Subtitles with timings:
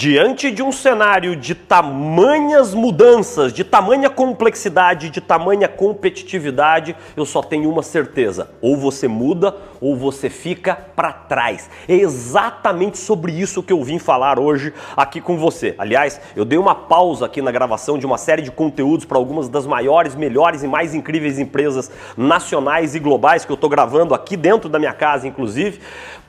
[0.00, 7.42] Diante de um cenário de tamanhas mudanças, de tamanha complexidade, de tamanha competitividade, eu só
[7.42, 11.68] tenho uma certeza: ou você muda ou você fica para trás.
[11.86, 15.74] É exatamente sobre isso que eu vim falar hoje aqui com você.
[15.76, 19.50] Aliás, eu dei uma pausa aqui na gravação de uma série de conteúdos para algumas
[19.50, 24.34] das maiores, melhores e mais incríveis empresas nacionais e globais que eu estou gravando aqui
[24.34, 25.78] dentro da minha casa, inclusive,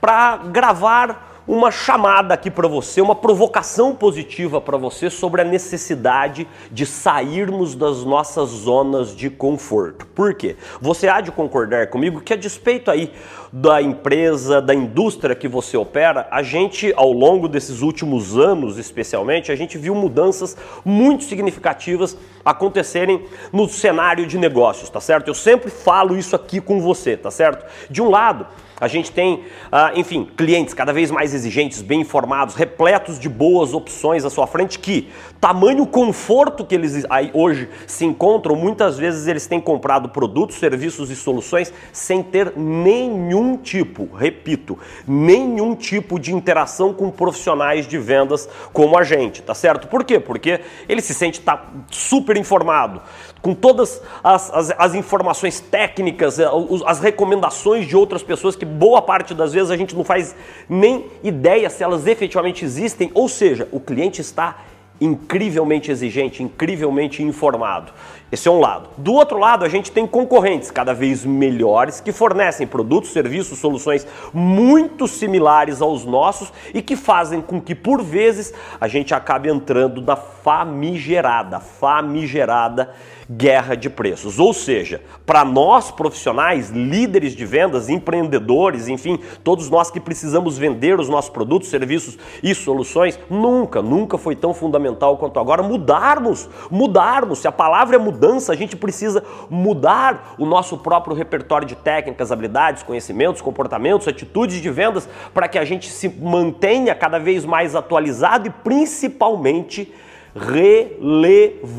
[0.02, 6.48] para gravar uma chamada aqui para você, uma provocação positiva para você sobre a necessidade
[6.72, 10.05] de sairmos das nossas zonas de conforto.
[10.08, 10.55] Por quê?
[10.80, 13.12] Você há de concordar comigo que a despeito aí
[13.52, 19.52] da empresa, da indústria que você opera, a gente ao longo desses últimos anos, especialmente,
[19.52, 25.27] a gente viu mudanças muito significativas acontecerem no cenário de negócios, tá certo?
[25.27, 27.66] Eu sempre falo isso aqui com você, tá certo?
[27.90, 28.48] De um lado,
[28.81, 33.76] a gente tem, ah, enfim, clientes cada vez mais exigentes, bem informados, repletos de boas
[33.76, 35.07] opções à sua frente, que
[35.40, 41.15] tamanho conforto que eles hoje se encontram, muitas vezes eles têm comprado produtos, serviços e
[41.15, 48.98] soluções sem ter nenhum tipo, repito, nenhum tipo de interação com profissionais de vendas como
[48.98, 49.87] a gente, tá certo?
[49.87, 50.20] Por quê?
[50.20, 50.59] Porque
[50.90, 53.02] ele se sente tá super informado,
[53.41, 56.48] com todas as, as, as, informações técnicas, eh,
[56.85, 60.36] as recomendações de outras pessoas que boa parte das vezes a gente não faz
[60.68, 64.58] nem ideia se elas efetivamente existem, ou seja, o cliente está
[65.02, 67.91] incrivelmente exigente, incrivelmente informado.
[68.31, 68.88] Esse é um lado.
[68.97, 74.06] Do outro lado, a gente tem concorrentes cada vez melhores que fornecem produtos, serviços, soluções
[74.31, 80.02] muito similares aos nossos e que fazem com que, por vezes, a gente acabe entrando
[80.02, 82.94] na famigerada, famigerada
[83.30, 84.40] guerra de preços.
[84.40, 91.00] Ou seja, para nós profissionais, líderes de vendas, empreendedores, enfim, todos nós que precisamos vender
[91.00, 97.40] os nossos produtos, serviços e soluções, nunca, nunca foi tão fundamental quanto agora mudarmos, mudarmos.
[97.40, 102.31] Se a palavra é mudança, a gente precisa mudar o nosso próprio repertório de técnicas,
[102.31, 107.75] habilidades, conhecimentos, comportamentos, atitudes de vendas para que a gente se mantenha cada vez mais
[107.75, 109.91] atualizado e principalmente
[110.35, 111.75] relevantes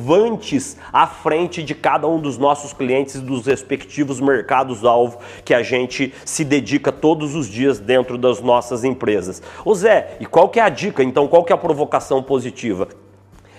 [0.93, 6.13] à frente de cada um dos nossos clientes e dos respectivos mercados-alvo que a gente
[6.25, 9.43] se dedica todos os dias dentro das nossas empresas.
[9.65, 11.27] Ô Zé, e qual que é a dica então?
[11.27, 12.89] Qual que é a provocação positiva?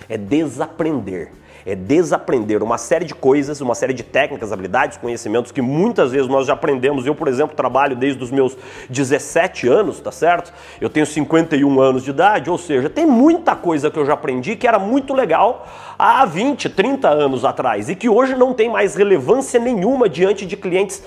[0.08, 1.30] É desaprender
[1.66, 6.28] é desaprender uma série de coisas, uma série de técnicas, habilidades, conhecimentos que muitas vezes
[6.28, 7.06] nós já aprendemos.
[7.06, 8.56] Eu, por exemplo, trabalho desde os meus
[8.90, 10.52] 17 anos, tá certo?
[10.80, 14.56] Eu tenho 51 anos de idade, ou seja, tem muita coisa que eu já aprendi
[14.56, 15.66] que era muito legal
[15.98, 20.56] há 20, 30 anos atrás e que hoje não tem mais relevância nenhuma diante de
[20.56, 21.02] clientes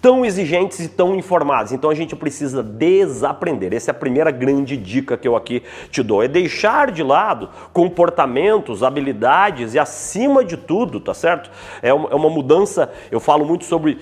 [0.00, 1.72] tão exigentes e tão informados.
[1.72, 3.74] Então a gente precisa desaprender.
[3.74, 6.22] Essa é a primeira grande dica que eu aqui te dou.
[6.22, 11.50] É deixar de lado comportamentos, habilidades e acima de tudo, tá certo?
[11.82, 13.98] É uma, é mudança, eu falo muito sobre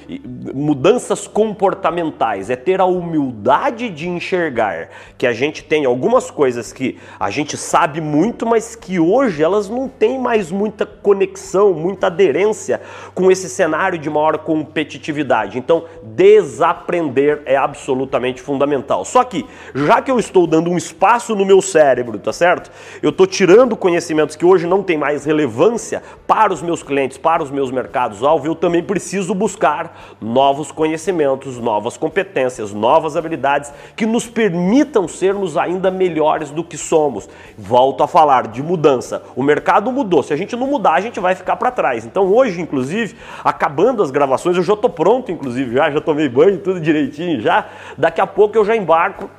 [0.54, 2.50] mudanças comportamentais.
[2.50, 7.56] É ter a humildade de enxergar que a gente tem algumas coisas que a gente
[7.56, 12.80] sabe muito, mas que hoje elas não têm mais muita conexão, muita aderência
[13.14, 15.58] com esse cenário de maior competitividade.
[15.58, 19.04] Então, desaprender é absolutamente fundamental.
[19.04, 19.44] Só que,
[19.74, 22.70] já que eu estou dando um espaço no meu cérebro, tá certo?
[23.02, 27.42] Eu estou tirando conhecimentos que hoje não têm mais relevância para os meus clientes, para
[27.42, 34.26] os meus mercados-alvo, eu também preciso buscar novos conhecimentos, novas competências, novas habilidades que nos
[34.26, 37.28] permitam sermos ainda melhores do que somos.
[37.56, 39.22] Volto a falar de mudança.
[39.34, 40.22] O mercado mudou.
[40.22, 42.04] Se a gente não mudar, a gente vai ficar para trás.
[42.04, 46.58] Então, hoje, inclusive, acabando as gravações, eu já estou pronto, inclusive, já, já tomei banho,
[46.58, 47.66] tudo direitinho já.
[47.96, 49.30] Daqui a pouco eu já embarco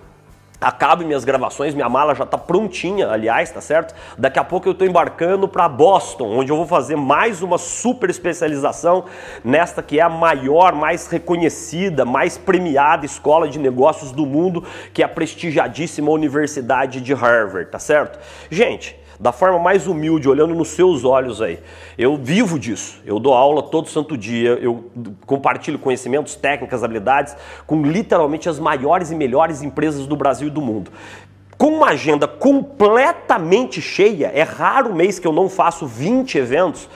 [0.62, 3.96] Acabo minhas gravações, minha mala já está prontinha, aliás, tá certo?
[4.18, 8.10] Daqui a pouco eu estou embarcando para Boston, onde eu vou fazer mais uma super
[8.10, 9.06] especialização
[9.42, 15.02] nesta que é a maior, mais reconhecida, mais premiada escola de negócios do mundo, que
[15.02, 18.20] é a prestigiadíssima Universidade de Harvard, tá certo?
[18.52, 21.60] Gente, da forma mais humilde, olhando nos seus olhos aí.
[21.98, 23.02] Eu vivo disso.
[23.06, 24.86] Eu dou aula todo santo dia, eu
[25.26, 27.36] compartilho conhecimentos, técnicas, habilidades
[27.68, 30.92] com literalmente as maiores e melhores empresas do Brasil e do mundo.
[31.58, 36.88] Com uma agenda completamente cheia, é raro mês que eu não faço 20 eventos.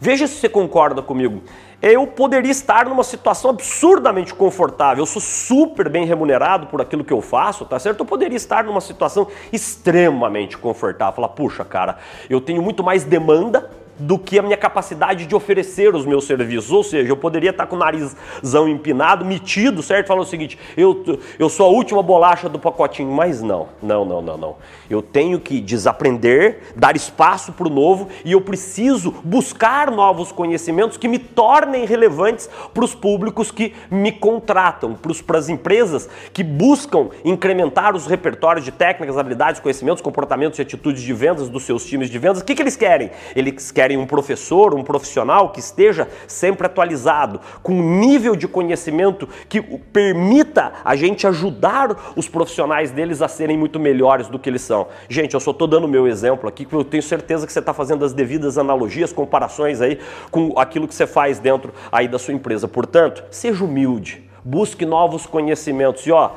[0.00, 1.42] Veja se você concorda comigo
[1.82, 5.02] eu poderia estar numa situação absurdamente confortável.
[5.02, 8.00] Eu sou super bem remunerado por aquilo que eu faço, tá certo?
[8.00, 11.14] Eu poderia estar numa situação extremamente confortável.
[11.14, 11.98] Falar, puxa, cara,
[12.30, 13.68] eu tenho muito mais demanda
[14.02, 16.70] do que a minha capacidade de oferecer os meus serviços.
[16.70, 20.08] Ou seja, eu poderia estar com o narizão empinado, metido, certo?
[20.08, 24.22] Falando o seguinte, eu, eu sou a última bolacha do pacotinho, mas não, não, não,
[24.22, 24.56] não, não.
[24.90, 30.96] Eu tenho que desaprender, dar espaço para o novo e eu preciso buscar novos conhecimentos
[30.96, 34.96] que me tornem relevantes para os públicos que me contratam,
[35.26, 41.02] para as empresas que buscam incrementar os repertórios de técnicas, habilidades, conhecimentos, comportamentos e atitudes
[41.02, 42.42] de vendas dos seus times de vendas.
[42.42, 43.10] O que, que eles querem?
[43.34, 49.28] Eles querem um professor, um profissional que esteja sempre atualizado, com um nível de conhecimento
[49.48, 54.62] que permita a gente ajudar os profissionais deles a serem muito melhores do que eles
[54.62, 54.88] são.
[55.08, 57.58] Gente, eu só estou dando o meu exemplo aqui, porque eu tenho certeza que você
[57.58, 59.98] está fazendo as devidas analogias, comparações aí
[60.30, 62.68] com aquilo que você faz dentro aí da sua empresa.
[62.68, 66.30] Portanto, seja humilde, busque novos conhecimentos e ó,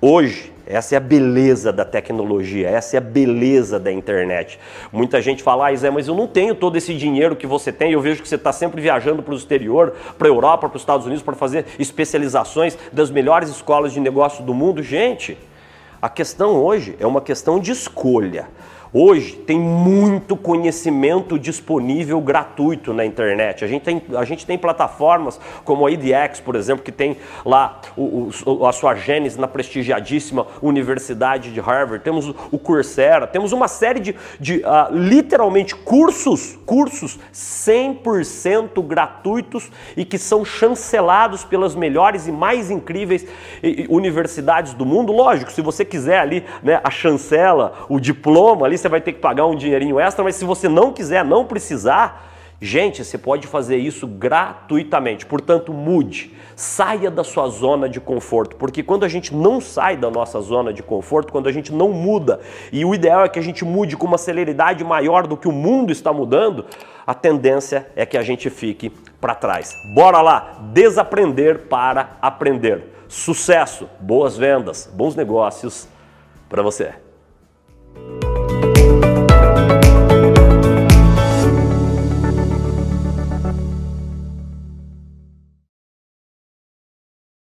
[0.00, 4.58] hoje essa é a beleza da tecnologia, essa é a beleza da internet.
[4.92, 7.92] Muita gente fala, ah, Zé, mas eu não tenho todo esse dinheiro que você tem,
[7.92, 10.82] eu vejo que você está sempre viajando para o exterior, para a Europa, para os
[10.82, 14.82] Estados Unidos, para fazer especializações das melhores escolas de negócio do mundo.
[14.82, 15.36] Gente,
[16.00, 18.48] a questão hoje é uma questão de escolha.
[18.92, 23.64] Hoje tem muito conhecimento disponível gratuito na internet.
[23.64, 27.80] A gente tem, a gente tem plataformas como a IDX, por exemplo, que tem lá
[27.96, 32.02] o, o, a sua gênese na prestigiadíssima Universidade de Harvard.
[32.02, 40.04] Temos o Coursera, temos uma série de, de uh, literalmente cursos, cursos 100% gratuitos e
[40.04, 43.24] que são chancelados pelas melhores e mais incríveis
[43.88, 45.12] universidades do mundo.
[45.12, 49.20] Lógico, se você quiser ali né, a chancela, o diploma ali, você vai ter que
[49.20, 52.30] pagar um dinheirinho extra, mas se você não quiser, não precisar,
[52.60, 55.24] gente, você pode fazer isso gratuitamente.
[55.24, 60.10] Portanto, mude, saia da sua zona de conforto, porque quando a gente não sai da
[60.10, 62.40] nossa zona de conforto, quando a gente não muda,
[62.70, 65.52] e o ideal é que a gente mude com uma celeridade maior do que o
[65.52, 66.66] mundo está mudando,
[67.06, 68.90] a tendência é que a gente fique
[69.20, 69.74] para trás.
[69.94, 72.84] Bora lá, desaprender para aprender.
[73.08, 75.88] Sucesso, boas vendas, bons negócios
[76.48, 76.94] para você.